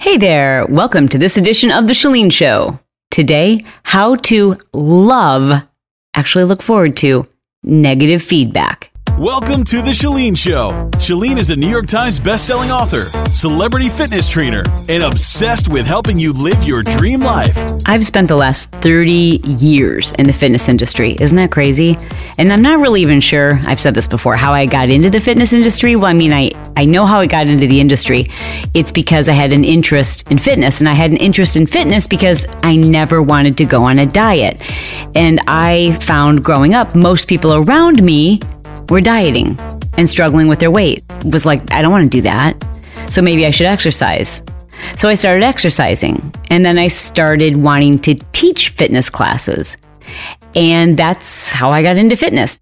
[0.00, 2.80] Hey there, welcome to this edition of The Chalene Show.
[3.10, 5.62] Today, how to love,
[6.14, 7.28] actually look forward to,
[7.62, 8.89] negative feedback.
[9.20, 10.88] Welcome to The Chalene Show.
[10.94, 16.18] Chalene is a New York Times bestselling author, celebrity fitness trainer, and obsessed with helping
[16.18, 17.54] you live your dream life.
[17.84, 21.18] I've spent the last 30 years in the fitness industry.
[21.20, 21.98] Isn't that crazy?
[22.38, 25.20] And I'm not really even sure, I've said this before, how I got into the
[25.20, 25.96] fitness industry.
[25.96, 28.28] Well, I mean, I, I know how I got into the industry.
[28.72, 32.06] It's because I had an interest in fitness, and I had an interest in fitness
[32.06, 34.62] because I never wanted to go on a diet.
[35.14, 38.40] And I found growing up, most people around me
[38.90, 39.58] were dieting
[39.96, 41.04] and struggling with their weight.
[41.24, 42.62] Was like, I don't want to do that.
[43.08, 44.42] So maybe I should exercise.
[44.96, 49.76] So I started exercising and then I started wanting to teach fitness classes.
[50.54, 52.60] And that's how I got into fitness.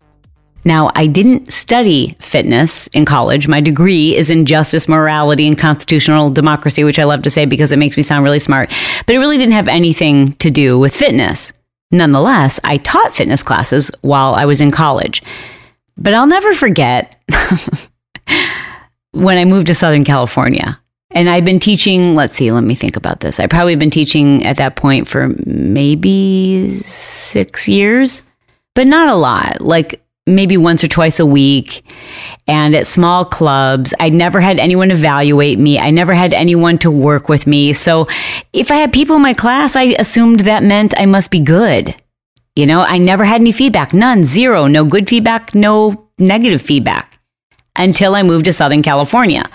[0.65, 3.49] Now, I didn't study fitness in college.
[3.49, 7.73] My degree is in justice, morality, and constitutional democracy, which I love to say because
[7.73, 8.69] it makes me sound really smart.
[9.07, 11.53] But it really didn't have anything to do with fitness.
[11.91, 15.23] Nonetheless, I taught fitness classes while I was in college.
[15.99, 17.17] But I'll never forget
[19.11, 20.81] when I moved to Southern California.
[21.11, 23.41] And I'd been teaching, let's see, let me think about this.
[23.41, 28.23] I'd probably been teaching at that point for maybe six years,
[28.75, 31.83] but not a lot, like maybe once or twice a week.
[32.47, 35.79] And at small clubs, I never had anyone evaluate me.
[35.79, 37.73] I never had anyone to work with me.
[37.73, 38.07] So
[38.53, 41.95] if I had people in my class, I assumed that meant I must be good.
[42.59, 47.21] You know, I never had any feedback, none, zero, no good feedback, no negative feedback
[47.77, 49.49] until I moved to Southern California.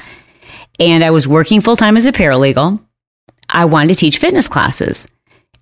[0.80, 2.80] And I was working full time as a paralegal.
[3.50, 5.06] I wanted to teach fitness classes.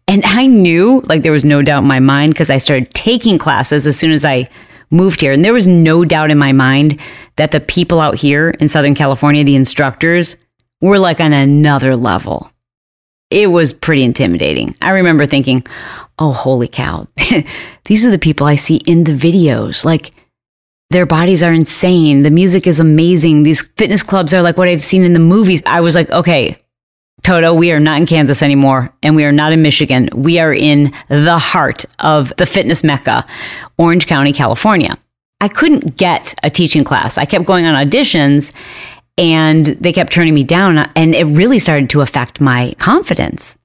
[0.07, 3.39] And I knew, like, there was no doubt in my mind because I started taking
[3.39, 4.47] classes as soon as I
[4.91, 5.31] moved here.
[5.31, 6.99] And there was no doubt in my mind
[7.37, 10.35] that the people out here in Southern California, the instructors,
[10.79, 12.51] were like on another level.
[13.31, 14.75] It was pretty intimidating.
[14.81, 15.63] I remember thinking,
[16.21, 17.07] oh, holy cow.
[17.85, 19.83] These are the people I see in the videos.
[19.83, 20.11] Like,
[20.91, 22.21] their bodies are insane.
[22.21, 23.43] The music is amazing.
[23.43, 25.63] These fitness clubs are like what I've seen in the movies.
[25.65, 26.61] I was like, okay,
[27.23, 30.09] Toto, we are not in Kansas anymore and we are not in Michigan.
[30.13, 33.25] We are in the heart of the fitness mecca,
[33.77, 34.97] Orange County, California.
[35.39, 37.17] I couldn't get a teaching class.
[37.17, 38.53] I kept going on auditions
[39.17, 43.57] and they kept turning me down and it really started to affect my confidence.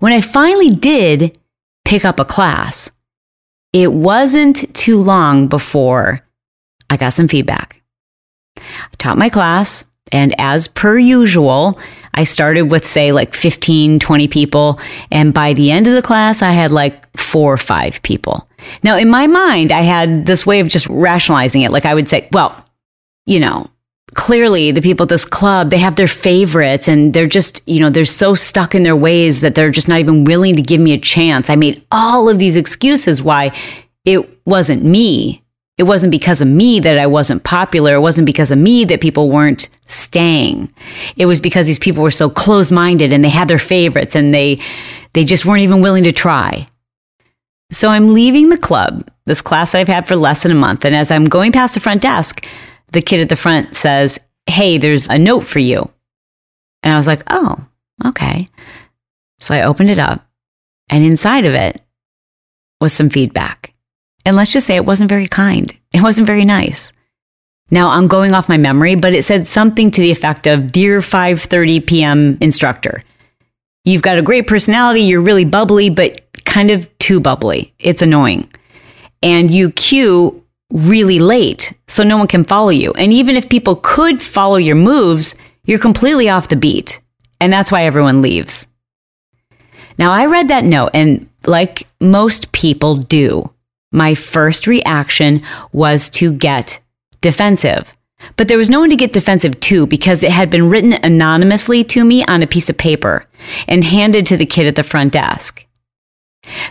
[0.00, 1.38] When I finally did
[1.84, 2.90] pick up a class.
[3.72, 6.26] It wasn't too long before
[6.88, 7.82] I got some feedback.
[8.56, 8.62] I
[8.98, 11.78] taught my class, and as per usual,
[12.14, 14.78] I started with, say, like 15, 20 people.
[15.10, 18.48] And by the end of the class, I had like four or five people.
[18.82, 21.72] Now, in my mind, I had this way of just rationalizing it.
[21.72, 22.64] Like I would say, well,
[23.26, 23.68] you know,
[24.14, 27.90] clearly the people at this club they have their favorites and they're just you know
[27.90, 30.92] they're so stuck in their ways that they're just not even willing to give me
[30.92, 31.50] a chance.
[31.50, 33.52] I made all of these excuses why
[34.04, 35.42] it wasn't me.
[35.76, 37.94] It wasn't because of me that i wasn't popular.
[37.94, 40.72] It wasn't because of me that people weren't staying.
[41.16, 44.60] It was because these people were so close-minded and they had their favorites and they
[45.14, 46.66] they just weren't even willing to try.
[47.72, 50.94] So i'm leaving the club this class i've had for less than a month and
[50.94, 52.46] as i'm going past the front desk
[52.94, 55.90] the kid at the front says, Hey, there's a note for you.
[56.82, 57.66] And I was like, Oh,
[58.04, 58.48] okay.
[59.38, 60.26] So I opened it up,
[60.90, 61.82] and inside of it
[62.80, 63.74] was some feedback.
[64.24, 66.92] And let's just say it wasn't very kind, it wasn't very nice.
[67.70, 71.00] Now I'm going off my memory, but it said something to the effect of Dear
[71.00, 72.38] 5:30 p.m.
[72.40, 73.02] instructor.
[73.84, 77.74] You've got a great personality, you're really bubbly, but kind of too bubbly.
[77.78, 78.50] It's annoying.
[79.22, 80.43] And you cue
[80.74, 82.92] really late, so no one can follow you.
[82.92, 87.00] And even if people could follow your moves, you're completely off the beat.
[87.40, 88.66] And that's why everyone leaves.
[89.98, 93.50] Now, I read that note, and like most people do,
[93.92, 95.42] my first reaction
[95.72, 96.80] was to get
[97.20, 97.94] defensive.
[98.36, 101.84] But there was no one to get defensive to because it had been written anonymously
[101.84, 103.26] to me on a piece of paper
[103.68, 105.66] and handed to the kid at the front desk.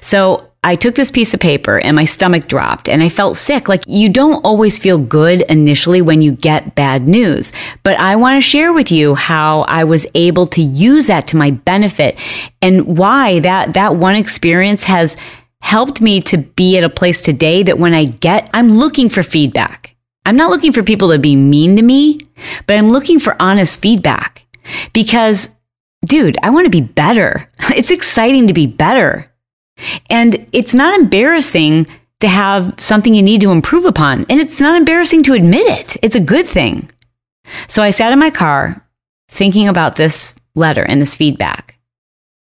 [0.02, 3.68] So I took this piece of paper and my stomach dropped and I felt sick.
[3.68, 7.52] Like you don't always feel good initially when you get bad news,
[7.84, 11.38] but I want to share with you how I was able to use that to
[11.38, 12.20] my benefit
[12.62, 15.18] and why that, that one experience has
[15.62, 19.24] helped me to be at a place today that when I get, I'm looking for
[19.24, 19.96] feedback.
[20.26, 22.22] I'm not looking for people to be mean to me,
[22.68, 24.46] but I'm looking for honest feedback
[24.94, 25.56] because
[26.06, 27.50] dude, I want to be better.
[27.76, 29.33] It's exciting to be better.
[30.10, 31.88] And it's not embarrassing
[32.20, 34.26] to have something you need to improve upon.
[34.30, 35.98] And it's not embarrassing to admit it.
[36.02, 36.90] It's a good thing.
[37.68, 38.88] So I sat in my car
[39.30, 41.78] thinking about this letter and this feedback.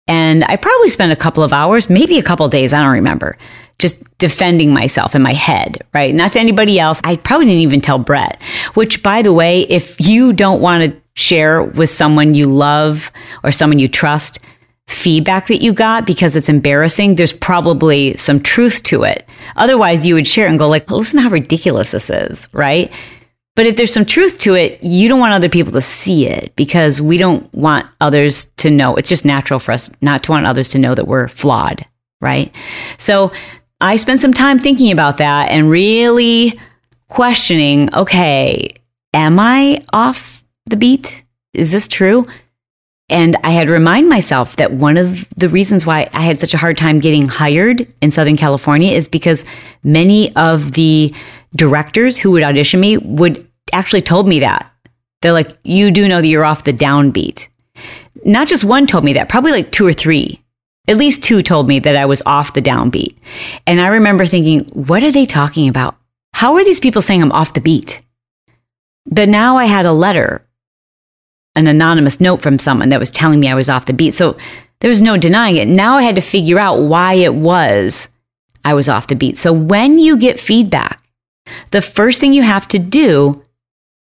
[0.07, 2.93] And I probably spent a couple of hours, maybe a couple of days, I don't
[2.93, 3.37] remember,
[3.77, 6.13] just defending myself in my head, right?
[6.15, 6.99] Not to anybody else.
[7.03, 8.41] I probably didn't even tell Brett,
[8.73, 13.11] which by the way, if you don't want to share with someone you love
[13.43, 14.39] or someone you trust,
[14.89, 19.29] feedback that you got because it's embarrassing, there's probably some truth to it.
[19.55, 22.91] Otherwise, you would share and go like, listen how ridiculous this is, right?
[23.55, 26.55] But if there's some truth to it, you don't want other people to see it
[26.55, 28.95] because we don't want others to know.
[28.95, 31.85] It's just natural for us not to want others to know that we're flawed,
[32.19, 32.51] right?
[32.97, 33.31] So
[33.79, 36.59] I spent some time thinking about that and really
[37.09, 38.69] questioning, okay,
[39.13, 41.23] am I off the beat?
[41.53, 42.25] Is this true?
[43.09, 46.53] And I had to remind myself that one of the reasons why I had such
[46.53, 49.45] a hard time getting hired in Southern California is because
[49.83, 51.13] many of the
[51.55, 54.71] directors who would audition me would actually told me that.
[55.21, 57.49] They're like, you do know that you're off the downbeat.
[58.23, 60.43] Not just one told me that, probably like two or three.
[60.87, 63.15] At least two told me that I was off the downbeat.
[63.67, 65.97] And I remember thinking, what are they talking about?
[66.33, 68.01] How are these people saying I'm off the beat?
[69.05, 70.45] But now I had a letter
[71.59, 74.13] an anonymous note from someone that was telling me I was off the beat.
[74.13, 74.37] So
[74.79, 75.67] there was no denying it.
[75.67, 78.09] Now I had to figure out why it was
[78.63, 79.37] I was off the beat.
[79.37, 81.03] So when you get feedback,
[81.71, 83.43] the first thing you have to do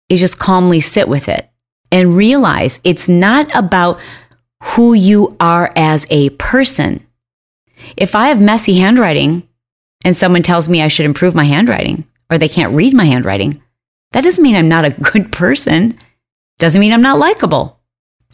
[0.10, 1.50] is just calmly sit with it
[1.92, 4.00] and realize it's not about
[4.64, 7.06] who you are as a person.
[7.96, 9.48] If I have messy handwriting
[10.04, 13.62] and someone tells me I should improve my handwriting or they can't read my handwriting,
[14.12, 15.98] that doesn't mean I'm not a good person.
[16.58, 17.80] Doesn't mean I'm not likable.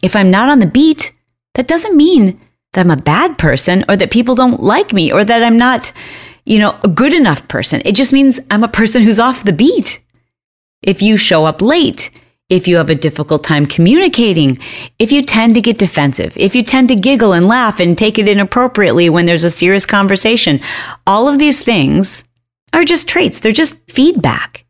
[0.02, 1.12] If I'm not on the beat,
[1.54, 2.40] that doesn't mean
[2.72, 5.92] that I'm a bad person or that people don't like me or that I'm not,
[6.44, 7.82] you know, a good enough person.
[7.84, 10.00] It just means I'm a person who's off the beat.
[10.82, 12.10] If you show up late,
[12.48, 14.58] if you have a difficult time communicating,
[14.98, 18.18] if you tend to get defensive, if you tend to giggle and laugh and take
[18.18, 20.60] it inappropriately when there's a serious conversation,
[21.06, 22.24] all of these things
[22.72, 23.40] are just traits.
[23.40, 24.61] They're just feedback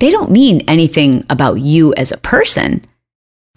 [0.00, 2.84] they don't mean anything about you as a person.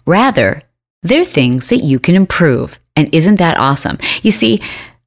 [0.06, 0.62] Rather,
[1.02, 2.78] they're things that you can improve.
[2.96, 3.98] And isn't that awesome?
[4.22, 4.62] You see,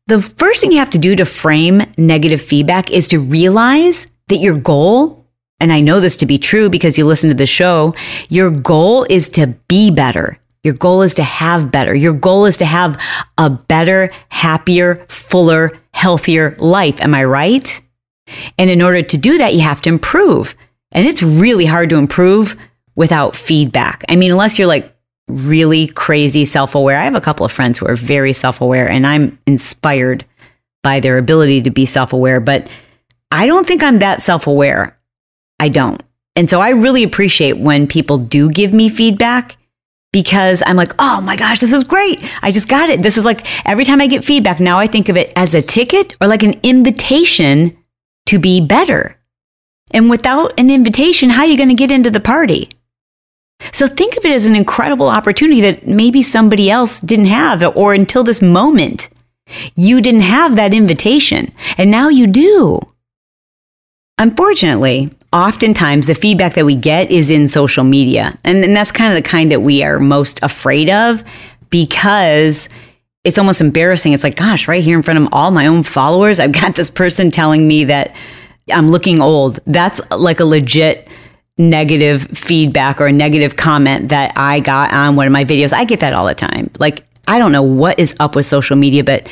[0.07, 4.37] the first thing you have to do to frame negative feedback is to realize that
[4.37, 5.25] your goal,
[5.59, 7.95] and I know this to be true because you listen to the show,
[8.29, 10.39] your goal is to be better.
[10.63, 11.95] Your goal is to have better.
[11.95, 13.01] Your goal is to have
[13.37, 16.99] a better, happier, fuller, healthier life.
[17.01, 17.81] Am I right?
[18.57, 20.55] And in order to do that, you have to improve.
[20.97, 22.57] And it's really hard to improve
[22.95, 24.03] without feedback.
[24.09, 24.97] I mean, unless you're like
[25.27, 26.97] really crazy self aware.
[26.97, 30.25] I have a couple of friends who are very self aware, and I'm inspired
[30.81, 32.67] by their ability to be self aware, but
[33.29, 34.97] I don't think I'm that self aware.
[35.59, 36.01] I don't.
[36.35, 39.55] And so I really appreciate when people do give me feedback
[40.11, 42.23] because I'm like, oh my gosh, this is great.
[42.41, 43.03] I just got it.
[43.03, 45.61] This is like every time I get feedback, now I think of it as a
[45.61, 47.77] ticket or like an invitation
[48.27, 49.16] to be better.
[49.91, 52.69] And without an invitation, how are you going to get into the party?
[53.71, 57.93] So think of it as an incredible opportunity that maybe somebody else didn't have, or
[57.93, 59.09] until this moment,
[59.75, 62.79] you didn't have that invitation, and now you do.
[64.19, 69.15] Unfortunately, oftentimes the feedback that we get is in social media, and, and that's kind
[69.15, 71.23] of the kind that we are most afraid of
[71.69, 72.69] because
[73.23, 74.13] it's almost embarrassing.
[74.13, 76.89] It's like, gosh, right here in front of all my own followers, I've got this
[76.89, 78.15] person telling me that
[78.71, 79.59] I'm looking old.
[79.65, 81.09] That's uh, like a legit
[81.57, 85.73] negative feedback or a negative comment that I got on one of my videos.
[85.73, 86.69] I get that all the time.
[86.77, 89.27] Like, I don't know what is up with social media, but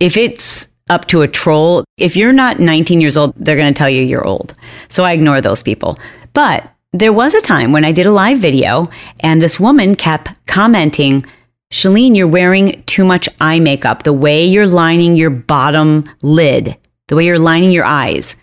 [0.00, 3.78] if it's up to a troll, if you're not 19 years old, they're going to
[3.78, 4.54] tell you you're old.
[4.88, 5.98] So I ignore those people.
[6.32, 10.44] But there was a time when I did a live video and this woman kept
[10.46, 11.24] commenting,
[11.72, 14.02] Chalene, you're wearing too much eye makeup.
[14.02, 16.76] The way you're lining your bottom lid,
[17.08, 18.36] the way you're lining your eyes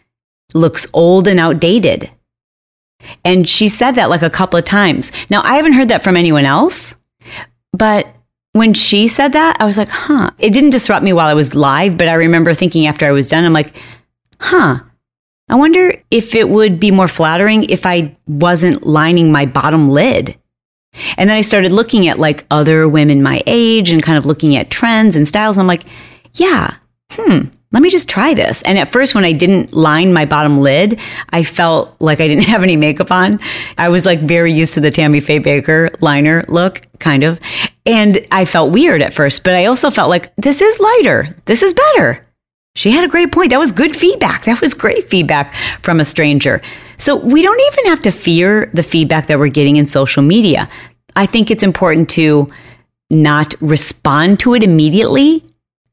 [0.54, 2.10] looks old and outdated.
[3.24, 5.12] And she said that like a couple of times.
[5.30, 6.96] Now, I haven't heard that from anyone else,
[7.72, 8.08] but
[8.54, 10.32] when she said that, I was like, huh.
[10.38, 13.28] It didn't disrupt me while I was live, but I remember thinking after I was
[13.28, 13.76] done, I'm like,
[14.40, 14.80] huh.
[15.50, 20.38] I wonder if it would be more flattering if I wasn't lining my bottom lid.
[21.18, 24.56] And then I started looking at like other women my age and kind of looking
[24.56, 25.58] at trends and styles.
[25.58, 25.84] And I'm like,
[26.34, 26.76] yeah,
[27.12, 28.64] hmm, let me just try this.
[28.64, 31.00] And at first, when I didn't line my bottom lid,
[31.30, 33.40] I felt like I didn't have any makeup on.
[33.78, 37.40] I was like very used to the Tammy Faye Bakker liner look, kind of.
[37.86, 41.36] And I felt weird at first, but I also felt like this is lighter.
[41.46, 42.24] This is better.
[42.76, 43.50] She had a great point.
[43.50, 44.46] That was good feedback.
[44.46, 46.62] That was great feedback from a stranger.
[46.98, 50.70] So we don't even have to fear the feedback that we're getting in social media.
[51.16, 52.48] I think it's important to
[53.10, 55.44] not respond to it immediately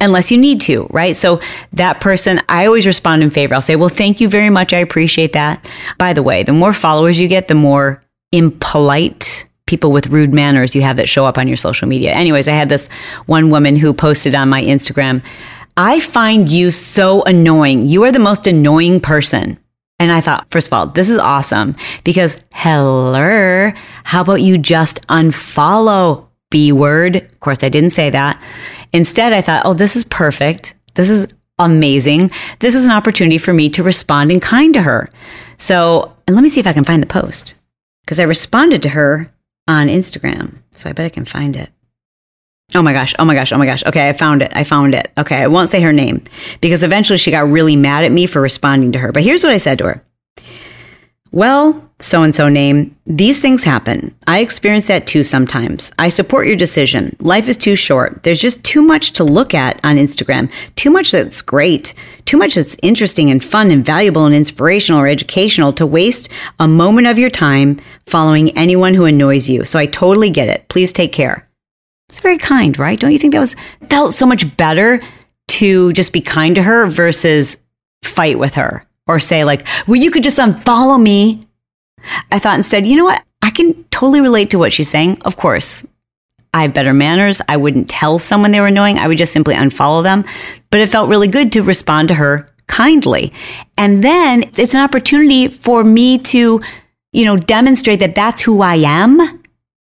[0.00, 1.17] unless you need to, right?
[1.17, 1.41] So
[1.73, 3.55] that person, I always respond in favor.
[3.55, 4.73] I'll say, well, thank you very much.
[4.73, 5.65] I appreciate that.
[5.99, 10.76] By the way, the more followers you get, the more impolite people with rude manners
[10.76, 12.12] you have that show up on your social media.
[12.12, 12.88] Anyways, I had this
[13.26, 15.25] one woman who posted on my Instagram,
[15.76, 17.87] I find you so annoying.
[17.87, 19.59] You are the most annoying person.
[19.99, 21.75] And I thought, first of all, this is awesome
[22.05, 23.71] because hello,
[24.05, 27.17] how about you just unfollow B word?
[27.17, 28.43] Of course, I didn't say that.
[28.93, 30.75] Instead, I thought, oh, this is perfect.
[30.95, 32.31] This is amazing.
[32.61, 35.09] This is an opportunity for me to respond in kind to her.
[35.59, 37.55] So, and let me see if I can find the post
[38.05, 39.33] because I responded to her
[39.66, 40.62] on Instagram.
[40.73, 41.71] So I bet I can find it.
[42.75, 43.14] Oh my gosh.
[43.19, 43.52] Oh my gosh.
[43.52, 43.85] Oh my gosh.
[43.87, 44.09] Okay.
[44.09, 44.52] I found it.
[44.55, 45.11] I found it.
[45.16, 45.37] Okay.
[45.37, 46.25] I won't say her name
[46.61, 49.12] because eventually she got really mad at me for responding to her.
[49.12, 50.02] But here's what I said to her
[51.33, 54.14] Well, so and so name, these things happen.
[54.26, 55.92] I experience that too sometimes.
[55.99, 57.16] I support your decision.
[57.21, 58.23] Life is too short.
[58.23, 62.54] There's just too much to look at on Instagram, too much that's great, too much
[62.54, 67.18] that's interesting and fun and valuable and inspirational or educational to waste a moment of
[67.18, 69.64] your time following anyone who annoys you.
[69.64, 70.68] So I totally get it.
[70.68, 71.49] Please take care.
[72.09, 73.00] It's very kind, right?
[73.00, 73.56] Don't you think that was
[73.90, 75.00] felt so much better
[75.49, 77.64] to just be kind to her versus
[78.02, 81.43] fight with her or say like, "Well, you could just unfollow me."
[82.31, 83.23] I thought instead, you know what?
[83.43, 85.19] I can totally relate to what she's saying.
[85.23, 85.87] Of course,
[86.53, 87.41] I have better manners.
[87.49, 88.99] I wouldn't tell someone they were annoying.
[88.99, 90.25] I would just simply unfollow them.
[90.71, 93.33] But it felt really good to respond to her kindly.
[93.77, 96.61] And then it's an opportunity for me to,
[97.13, 99.21] you know, demonstrate that that's who I am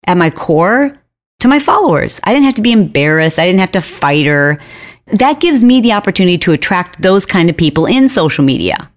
[0.06, 0.94] at my core
[1.40, 2.20] to my followers.
[2.24, 3.40] I didn't have to be embarrassed.
[3.40, 4.60] I didn't have to fight her.
[5.08, 8.92] That gives me the opportunity to attract those kind of people in social media,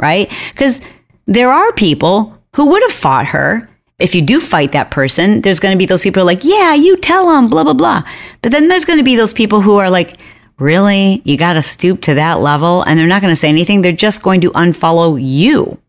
[0.00, 0.32] right?
[0.50, 0.80] Because
[1.26, 3.68] there are people who would have fought her.
[3.98, 6.96] If you do fight that person, there's going to be those people like, yeah, you
[6.96, 8.02] tell them, blah, blah, blah.
[8.42, 10.16] But then there's going to be those people who are like,
[10.58, 11.20] really?
[11.24, 12.82] You got to stoop to that level?
[12.82, 13.82] And they're not going to say anything.
[13.82, 15.80] They're just going to unfollow you.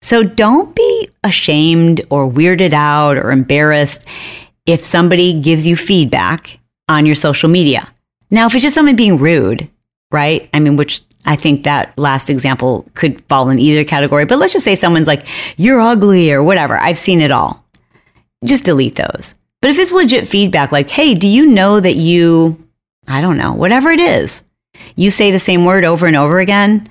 [0.00, 4.08] So don't be ashamed or weirded out or embarrassed
[4.66, 7.88] if somebody gives you feedback on your social media.
[8.30, 9.68] Now, if it's just someone being rude,
[10.10, 10.48] right?
[10.52, 14.52] I mean, which I think that last example could fall in either category, but let's
[14.52, 15.26] just say someone's like,
[15.56, 16.76] you're ugly or whatever.
[16.76, 17.64] I've seen it all.
[18.44, 19.36] Just delete those.
[19.60, 22.68] But if it's legit feedback, like, hey, do you know that you,
[23.06, 24.42] I don't know, whatever it is,
[24.96, 26.88] you say the same word over and over again.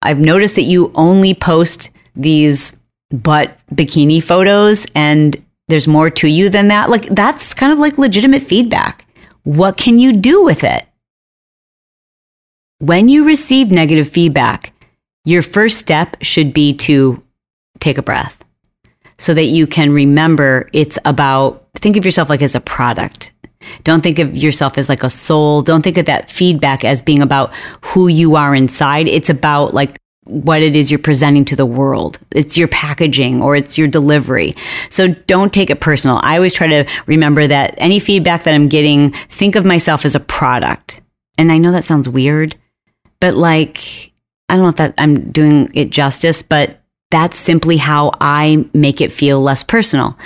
[0.00, 2.78] I've noticed that you only post these
[3.10, 5.36] butt bikini photos and
[5.68, 6.88] there's more to you than that.
[6.88, 9.04] Like that's kind of like legitimate feedback.
[9.44, 10.86] What can you do with it?
[12.80, 14.72] When you receive negative feedback,
[15.24, 17.24] your first step should be to
[17.80, 18.44] take a breath
[19.18, 23.32] so that you can remember it's about, think of yourself like as a product.
[23.82, 25.60] Don't think of yourself as like a soul.
[25.60, 27.52] Don't think of that feedback as being about
[27.84, 29.08] who you are inside.
[29.08, 32.20] It's about like what it is you're presenting to the world.
[32.30, 34.54] It's your packaging or it's your delivery.
[34.88, 36.20] So don't take it personal.
[36.22, 40.14] I always try to remember that any feedback that I'm getting, think of myself as
[40.14, 41.00] a product.
[41.36, 42.56] And I know that sounds weird,
[43.20, 44.12] but like,
[44.48, 49.00] I don't know if that I'm doing it justice, but that's simply how I make
[49.00, 50.18] it feel less personal.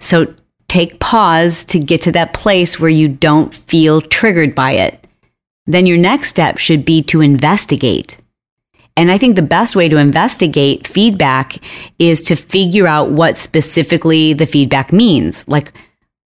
[0.00, 0.34] So
[0.68, 5.06] take pause to get to that place where you don't feel triggered by it.
[5.66, 8.18] Then your next step should be to investigate
[8.96, 11.56] and I think the best way to investigate feedback
[11.98, 15.46] is to figure out what specifically the feedback means.
[15.48, 15.72] Like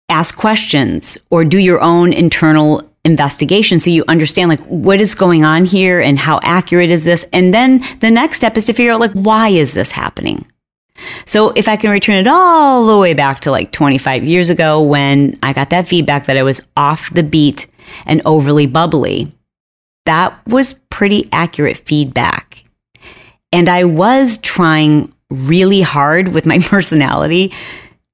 [0.10, 3.80] ask questions or do your own internal investigation.
[3.80, 7.30] So you understand like what is going on here and how accurate is this?
[7.32, 10.46] And then the next step is to figure out like why is this happening?
[11.26, 14.82] So if i can return it all the way back to like 25 years ago
[14.82, 17.68] when i got that feedback that i was off the beat
[18.08, 19.30] and overly bubbly
[20.06, 22.64] that was pretty accurate feedback.
[23.52, 27.54] And I was trying really hard with my personality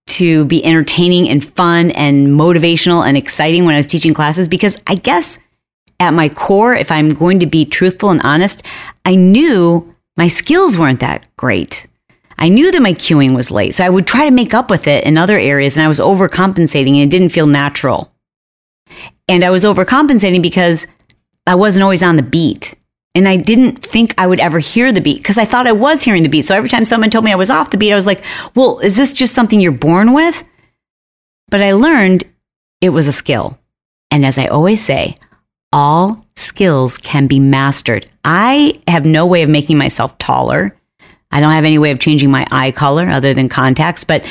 [0.08, 4.81] to be entertaining and fun and motivational and exciting when I was teaching classes because
[4.88, 5.39] I guess
[6.00, 8.65] at my core, if I'm going to be truthful and honest,
[9.05, 11.88] I knew my skills weren't that great.
[12.38, 14.88] I knew that my cueing was late, so I would try to make up with
[14.88, 18.12] it in other areas and I was overcompensating and it didn't feel natural.
[19.27, 20.88] And I was overcompensating because
[21.46, 22.74] I wasn't always on the beat.
[23.13, 26.03] And I didn't think I would ever hear the beat because I thought I was
[26.03, 26.44] hearing the beat.
[26.44, 28.24] So every time someone told me I was off the beat, I was like,
[28.56, 30.44] well, is this just something you're born with?
[31.50, 32.24] But I learned
[32.80, 33.60] it was a skill.
[34.10, 35.18] And as I always say,
[35.74, 38.06] all skills can be mastered.
[38.24, 40.75] I have no way of making myself taller.
[41.32, 44.25] I don't have any way of changing my eye color other than contacts, but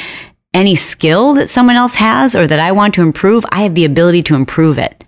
[0.52, 3.84] any skill that someone else has or that I want to improve, I have the
[3.84, 5.04] ability to improve it.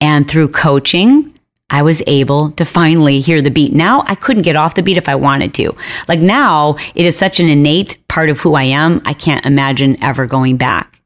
[0.00, 1.33] And through coaching,
[1.74, 3.72] I was able to finally hear the beat.
[3.74, 5.76] Now I couldn't get off the beat if I wanted to.
[6.06, 10.00] Like now, it is such an innate part of who I am, I can't imagine
[10.00, 11.02] ever going back.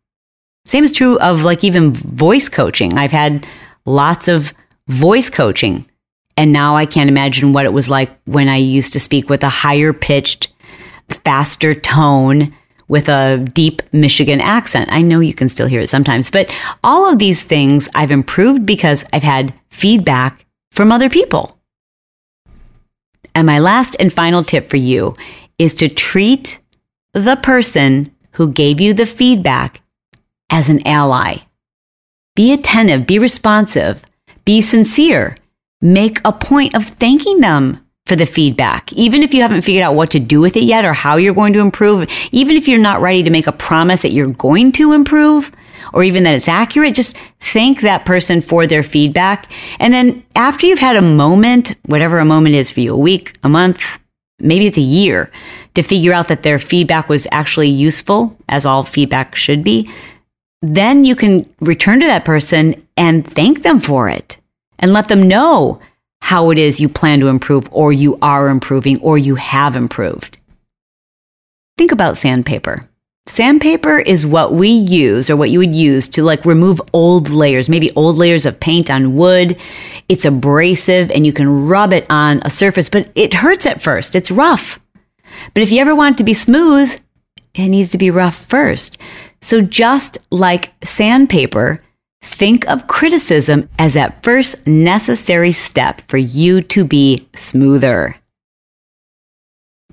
[0.66, 2.98] Same is true of like even voice coaching.
[2.98, 3.46] I've had
[3.86, 4.52] lots of
[4.88, 5.86] voice coaching,
[6.36, 9.42] and now I can't imagine what it was like when I used to speak with
[9.42, 10.52] a higher pitched,
[11.08, 12.52] faster tone
[12.88, 14.90] with a deep Michigan accent.
[14.92, 18.66] I know you can still hear it sometimes, but all of these things I've improved
[18.66, 20.44] because I've had feedback
[20.78, 21.58] from other people.
[23.34, 25.16] And my last and final tip for you
[25.58, 26.60] is to treat
[27.12, 29.80] the person who gave you the feedback
[30.48, 31.38] as an ally.
[32.36, 34.04] Be attentive, be responsive,
[34.44, 35.36] be sincere.
[35.80, 38.92] Make a point of thanking them for the feedback.
[38.92, 41.34] Even if you haven't figured out what to do with it yet or how you're
[41.34, 44.70] going to improve, even if you're not ready to make a promise that you're going
[44.72, 45.50] to improve
[45.92, 49.50] or even that it's accurate, just thank that person for their feedback.
[49.78, 53.36] And then after you've had a moment, whatever a moment is for you, a week,
[53.42, 53.98] a month,
[54.38, 55.30] maybe it's a year,
[55.74, 59.90] to figure out that their feedback was actually useful, as all feedback should be,
[60.62, 64.38] then you can return to that person and thank them for it
[64.78, 65.80] and let them know
[66.20, 70.38] how it is you plan to improve or you are improving or you have improved.
[71.76, 72.87] Think about sandpaper.
[73.28, 77.68] Sandpaper is what we use or what you would use to like remove old layers,
[77.68, 79.58] maybe old layers of paint on wood.
[80.08, 84.16] It's abrasive and you can rub it on a surface, but it hurts at first.
[84.16, 84.80] It's rough.
[85.52, 86.98] But if you ever want it to be smooth,
[87.54, 88.98] it needs to be rough first.
[89.42, 91.80] So just like sandpaper,
[92.22, 98.16] think of criticism as that first necessary step for you to be smoother.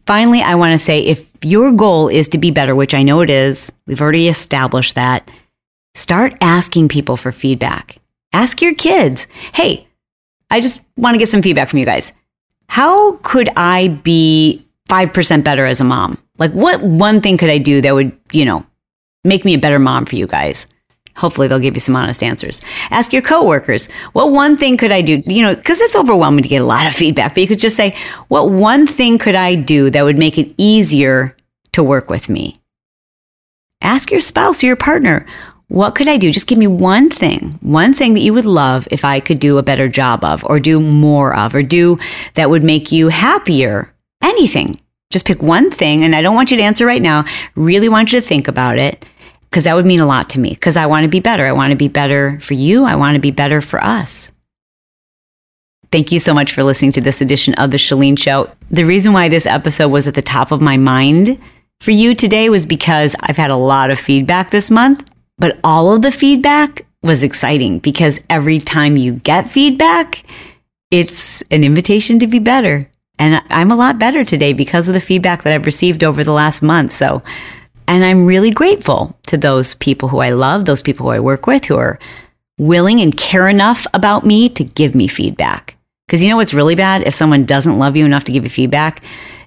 [0.05, 3.21] Finally, I want to say if your goal is to be better, which I know
[3.21, 5.29] it is, we've already established that,
[5.95, 7.97] start asking people for feedback.
[8.31, 9.87] Ask your kids, hey,
[10.49, 12.13] I just want to get some feedback from you guys.
[12.67, 16.17] How could I be 5% better as a mom?
[16.37, 18.65] Like, what one thing could I do that would, you know,
[19.23, 20.67] make me a better mom for you guys?
[21.17, 22.61] Hopefully, they'll give you some honest answers.
[22.91, 25.23] Ask your coworkers, what one thing could I do?
[25.25, 27.77] You know, because it's overwhelming to get a lot of feedback, but you could just
[27.77, 27.95] say,
[28.27, 31.35] what one thing could I do that would make it easier
[31.73, 32.59] to work with me?
[33.81, 35.25] Ask your spouse or your partner,
[35.67, 36.31] what could I do?
[36.31, 39.57] Just give me one thing, one thing that you would love if I could do
[39.57, 41.97] a better job of, or do more of, or do
[42.35, 43.93] that would make you happier.
[44.21, 44.79] Anything.
[45.11, 47.25] Just pick one thing, and I don't want you to answer right now.
[47.55, 49.05] Really want you to think about it
[49.55, 51.47] because that would mean a lot to me because I want to be better.
[51.47, 52.83] I want to be better for you.
[52.83, 54.33] I want to be better for us.
[55.93, 58.49] Thank you so much for listening to this edition of The Chalene Show.
[58.69, 61.39] The reason why this episode was at the top of my mind
[61.79, 65.93] for you today was because I've had a lot of feedback this month, but all
[65.93, 70.23] of the feedback was exciting because every time you get feedback,
[70.91, 72.81] it's an invitation to be better.
[73.17, 76.33] And I'm a lot better today because of the feedback that I've received over the
[76.33, 76.91] last month.
[76.91, 77.23] So
[77.87, 81.47] and I'm really grateful to those people who I love, those people who I work
[81.47, 81.99] with who are
[82.57, 85.77] willing and care enough about me to give me feedback.
[86.07, 87.03] Because you know what's really bad?
[87.03, 89.03] If someone doesn't love you enough to give you feedback,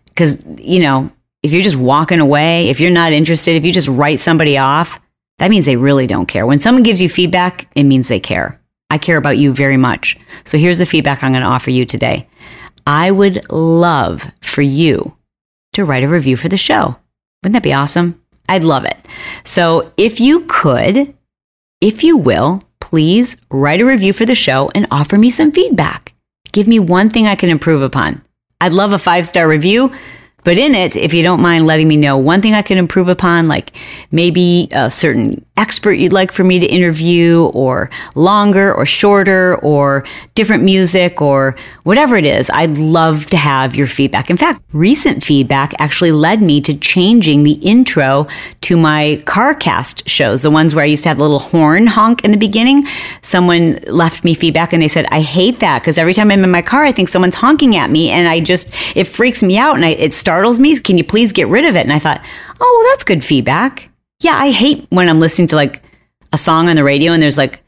[0.07, 1.11] because, you know,
[1.43, 5.01] if you're just walking away, if you're not interested, if you just write somebody off,
[5.39, 6.47] that means they really don't care.
[6.47, 8.61] When someone gives you feedback, it means they care.
[8.91, 10.17] I care about you very much.
[10.45, 12.27] So here's the feedback I'm going to offer you today.
[12.87, 15.17] I would love for you
[15.75, 16.97] to write a review for the show.
[17.43, 18.21] Wouldn't that be awesome?
[18.49, 18.99] I'd love it.
[19.45, 21.15] So if you could,
[21.81, 26.15] if you will, please write a review for the show and offer me some feedback.
[26.53, 28.23] Give me one thing I can improve upon.
[28.61, 29.93] I'd love a five star review,
[30.45, 33.09] but in it, if you don't mind letting me know one thing I can improve
[33.09, 33.73] upon, like
[34.11, 40.05] maybe a certain expert you'd like for me to interview, or longer or shorter, or
[40.35, 44.31] different music, or whatever it is, I'd love to have your feedback.
[44.31, 48.27] In fact, recent feedback actually led me to changing the intro
[48.63, 52.25] to my CarCast shows, the ones where I used to have a little horn honk
[52.25, 52.87] in the beginning.
[53.23, 56.51] Someone left me feedback and they said, I hate that because every time I'm in
[56.51, 59.75] my car, I think someone's honking at me and I just, it freaks me out
[59.77, 60.79] and I, it startles me.
[60.79, 61.81] Can you please get rid of it?
[61.81, 62.25] And I thought,
[62.61, 63.91] oh, well, that's good feedback.
[64.21, 65.83] Yeah, I hate when I'm listening to like
[66.33, 67.63] a song on the radio and there's like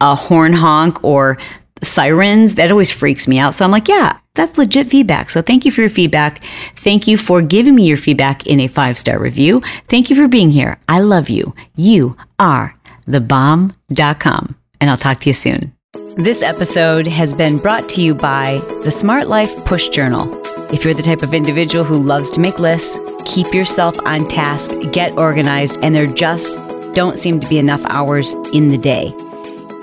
[0.00, 1.38] a horn honk or
[1.82, 2.56] sirens.
[2.56, 3.54] That always freaks me out.
[3.54, 5.30] So I'm like, yeah, that's legit feedback.
[5.30, 6.44] So thank you for your feedback.
[6.76, 9.62] Thank you for giving me your feedback in a five star review.
[9.88, 10.78] Thank you for being here.
[10.88, 11.54] I love you.
[11.74, 12.74] You are
[13.06, 14.56] thebomb.com.
[14.80, 15.72] And I'll talk to you soon.
[16.16, 20.28] This episode has been brought to you by the Smart Life Push Journal.
[20.72, 24.67] If you're the type of individual who loves to make lists, keep yourself on task,
[24.92, 26.58] get organized, and there just
[26.92, 29.12] don't seem to be enough hours in the day.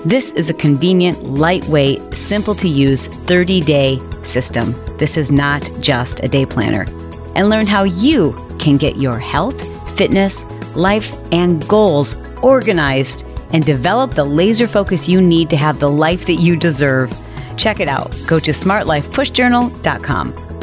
[0.04, 4.74] This is a convenient, lightweight, simple to use 30 day system.
[4.98, 6.86] This is not just a day planner.
[7.34, 9.60] And learn how you can get your health,
[9.96, 10.44] fitness,
[10.76, 16.26] life, and goals organized and develop the laser focus you need to have the life
[16.26, 17.12] that you deserve.
[17.56, 18.14] Check it out.
[18.26, 20.55] Go to smartlifepushjournal.com.